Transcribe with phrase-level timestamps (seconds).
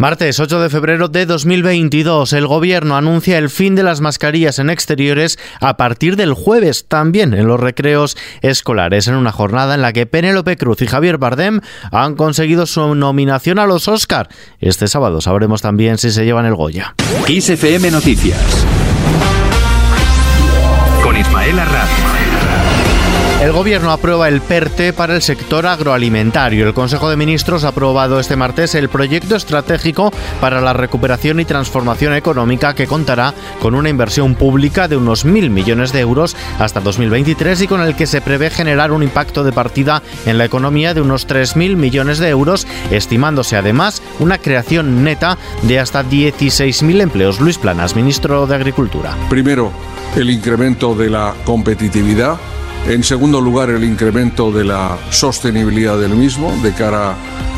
[0.00, 4.70] Martes 8 de febrero de 2022, el gobierno anuncia el fin de las mascarillas en
[4.70, 9.92] exteriores a partir del jueves, también en los recreos escolares, en una jornada en la
[9.92, 11.60] que Penélope Cruz y Javier Bardem
[11.92, 14.30] han conseguido su nominación a los Oscar.
[14.58, 16.94] Este sábado sabremos también si se llevan el Goya.
[17.28, 18.66] ISFM Noticias
[21.04, 22.29] con Ismael Arranz.
[23.40, 26.66] El Gobierno aprueba el PERTE para el sector agroalimentario.
[26.66, 30.12] El Consejo de Ministros ha aprobado este martes el proyecto estratégico
[30.42, 35.48] para la recuperación y transformación económica que contará con una inversión pública de unos mil
[35.48, 39.52] millones de euros hasta 2023 y con el que se prevé generar un impacto de
[39.52, 45.38] partida en la economía de unos 3.000 millones de euros, estimándose además una creación neta
[45.62, 47.40] de hasta 16.000 empleos.
[47.40, 49.16] Luis Planas, ministro de Agricultura.
[49.30, 49.72] Primero,
[50.14, 52.38] el incremento de la competitividad
[52.88, 57.14] en segundo lugar, el incremento de la sostenibilidad del mismo de cara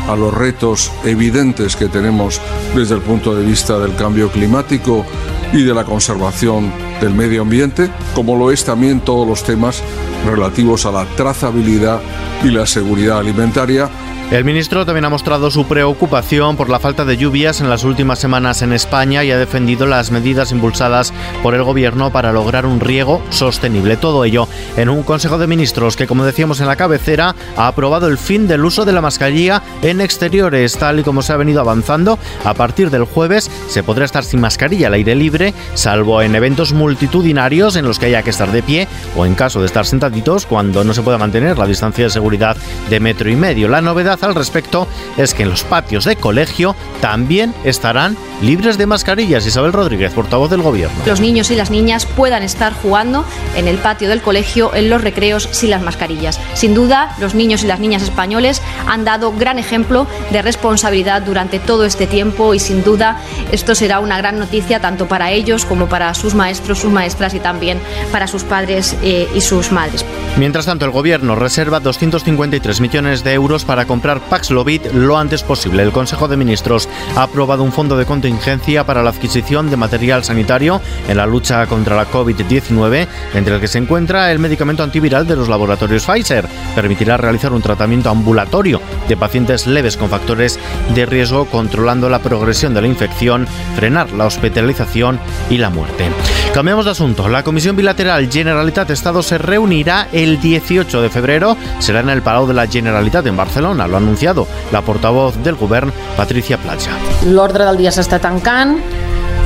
[0.07, 2.41] a los retos evidentes que tenemos
[2.75, 5.05] desde el punto de vista del cambio climático
[5.53, 9.81] y de la conservación del medio ambiente, como lo es también todos los temas
[10.25, 12.01] relativos a la trazabilidad
[12.43, 13.89] y la seguridad alimentaria
[14.33, 18.17] el ministro también ha mostrado su preocupación por la falta de lluvias en las últimas
[18.17, 22.79] semanas en España y ha defendido las medidas impulsadas por el gobierno para lograr un
[22.79, 23.95] riego sostenible.
[23.95, 28.07] Todo ello en un Consejo de Ministros que, como decíamos en la cabecera, ha aprobado
[28.07, 31.61] el fin del uso de la mascarilla en exteriores, tal y como se ha venido
[31.61, 32.17] avanzando.
[32.43, 36.73] A partir del jueves se podrá estar sin mascarilla al aire libre, salvo en eventos
[36.73, 40.47] multitudinarios en los que haya que estar de pie o en caso de estar sentaditos
[40.47, 42.57] cuando no se pueda mantener la distancia de seguridad
[42.89, 43.67] de metro y medio.
[43.69, 48.85] La novedad al respecto es que en los patios de colegio también estarán libres de
[48.85, 49.45] mascarillas.
[49.45, 50.97] Isabel Rodríguez, portavoz del Gobierno.
[51.05, 55.01] Los niños y las niñas puedan estar jugando en el patio del colegio, en los
[55.01, 56.39] recreos, sin las mascarillas.
[56.53, 61.59] Sin duda, los niños y las niñas españoles han dado gran ejemplo de responsabilidad durante
[61.59, 63.17] todo este tiempo y sin duda
[63.51, 67.39] esto será una gran noticia tanto para ellos como para sus maestros, sus maestras y
[67.39, 67.79] también
[68.11, 70.05] para sus padres eh, y sus madres.
[70.37, 75.83] Mientras tanto, el Gobierno reserva 253 millones de euros para comprar Paxlovid lo antes posible.
[75.83, 80.23] El Consejo de Ministros ha aprobado un fondo de contingencia para la adquisición de material
[80.23, 85.27] sanitario en la lucha contra la COVID-19, entre el que se encuentra el medicamento antiviral
[85.27, 86.47] de los laboratorios Pfizer.
[86.75, 90.59] Permitirá realizar un tratamiento ambulatorio de pacientes leves con factores
[90.93, 95.19] de riesgo, controlando la progresión de la infección, frenar la hospitalización
[95.49, 96.09] y la muerte.
[96.53, 97.27] Cambiamos de asunto.
[97.27, 101.57] La Comisión Bilateral Generalitat-Estado se reunirá el 18 de febrero.
[101.79, 103.87] Será en el Palau de la Generalitat en Barcelona.
[103.93, 106.97] Lo anunciado la portavoz del Govern, Patricia Platja.
[107.29, 108.79] L'ordre del dia s'està tancant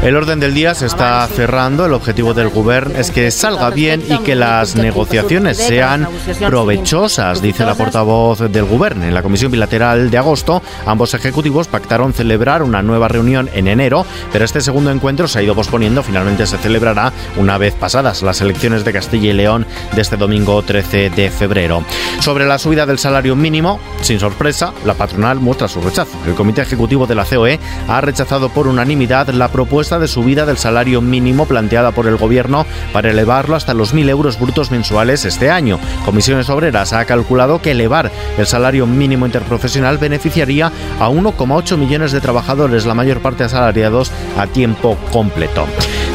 [0.03, 1.85] el orden del día se está cerrando.
[1.85, 6.08] El objetivo del gobierno es que salga bien y que las negociaciones sean
[6.40, 9.06] provechosas, dice la portavoz del gobierno.
[9.06, 14.06] En la comisión bilateral de agosto, ambos ejecutivos pactaron celebrar una nueva reunión en enero,
[14.31, 16.03] pero este segundo encuentro se ha ido posponiendo.
[16.03, 20.62] Finalmente se celebrará una vez pasadas las elecciones de Castilla y León de este domingo
[20.62, 21.84] 13 de febrero.
[22.19, 26.18] Sobre la subida del salario mínimo, sin sorpresa, la patronal muestra su rechazo.
[26.25, 30.58] El comité ejecutivo de la COE ha rechazado por unanimidad la propuesta de subida del
[30.58, 35.50] salario mínimo planteada por el Gobierno para elevarlo hasta los 1.000 euros brutos mensuales este
[35.50, 35.80] año.
[36.03, 42.20] Comisiones Obreras ha calculado que elevar el salario mínimo interprofesional beneficiaría a 1,8 millones de
[42.20, 45.66] trabajadores, la mayor parte asalariados a tiempo completo.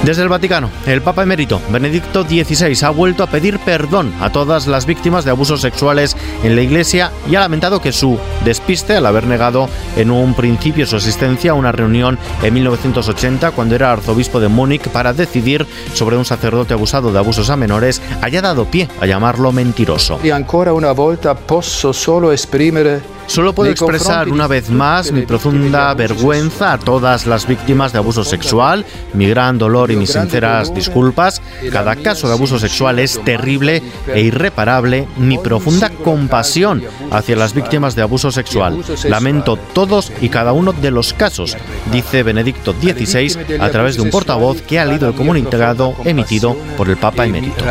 [0.05, 4.67] Desde el Vaticano, el Papa emérito Benedicto XVI ha vuelto a pedir perdón a todas
[4.67, 9.07] las víctimas de abusos sexuales en la Iglesia y ha lamentado que su despiste al
[9.07, 14.41] haber negado en un principio su asistencia a una reunión en 1980 cuando era arzobispo
[14.41, 18.89] de Múnich para decidir sobre un sacerdote abusado de abusos a menores haya dado pie
[19.01, 20.19] a llamarlo mentiroso.
[20.25, 25.95] Y ancora una volta posso solo esprimere Solo puedo expresar una vez más mi profunda
[25.95, 28.85] vergüenza a todas las víctimas de abuso sexual,
[29.15, 31.41] mi gran dolor y mis sinceras disculpas.
[31.71, 35.09] Cada caso de abuso sexual es terrible e irreparable.
[35.17, 38.85] Mi profunda compasión hacia las víctimas de abuso sexual.
[39.05, 41.57] Lamento todos y cada uno de los casos,
[41.91, 46.89] dice Benedicto XVI a través de un portavoz que ha leído el comunicado emitido por
[46.89, 47.65] el Papa emérito.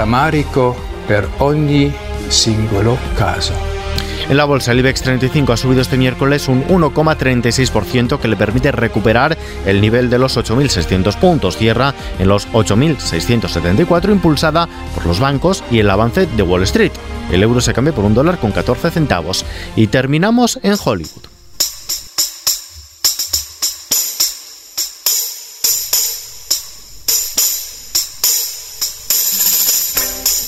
[1.08, 1.92] per ogni
[2.30, 3.71] singolo caso.
[4.30, 8.72] En la bolsa, el IBEX 35 ha subido este miércoles un 1,36% que le permite
[8.72, 11.58] recuperar el nivel de los 8.600 puntos.
[11.58, 16.92] Cierra en los 8.674, impulsada por los bancos y el avance de Wall Street.
[17.32, 19.46] El euro se cambia por un dólar con 14 centavos.
[19.76, 21.21] Y terminamos en Hollywood.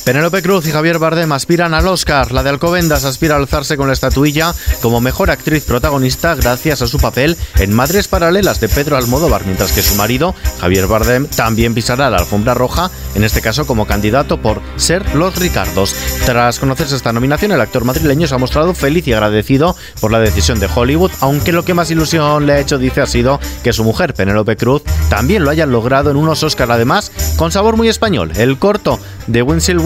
[0.03, 2.33] Penélope Cruz y Javier Bardem aspiran al Oscar.
[2.33, 6.88] La de Alcobendas aspira a alzarse con la estatuilla como mejor actriz protagonista gracias a
[6.88, 11.73] su papel en Madres Paralelas de Pedro Almodóvar, mientras que su marido, Javier Bardem, también
[11.73, 15.95] pisará la alfombra roja, en este caso como candidato por ser Los Ricardos.
[16.25, 20.19] Tras conocerse esta nominación, el actor madrileño se ha mostrado feliz y agradecido por la
[20.19, 23.71] decisión de Hollywood, aunque lo que más ilusión le ha hecho, dice, ha sido que
[23.71, 27.88] su mujer, Penélope Cruz, también lo haya logrado en unos Oscar, además, con sabor muy
[27.88, 28.33] español.
[28.35, 29.79] El corto de Winsel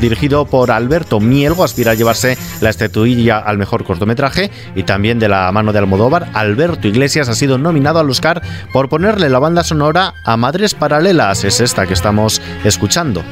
[0.00, 5.28] dirigido por Alberto Mielgo, aspira a llevarse la estatuilla al mejor cortometraje y también de
[5.28, 8.42] la mano de Almodóvar, Alberto Iglesias ha sido nominado al Oscar
[8.72, 13.22] por ponerle la banda sonora a Madres Paralelas, es esta que estamos escuchando.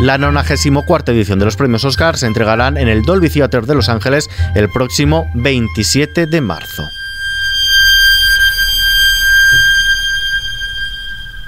[0.00, 3.88] La 94 edición de los premios Oscar se entregarán en el Dolby Theater de Los
[3.88, 6.82] Ángeles el próximo 27 de marzo.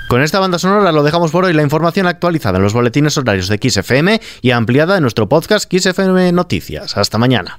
[0.09, 1.53] Con esta banda sonora lo dejamos por hoy.
[1.53, 6.33] La información actualizada en los boletines horarios de XFM y ampliada en nuestro podcast XFM
[6.33, 6.97] Noticias.
[6.97, 7.59] Hasta mañana.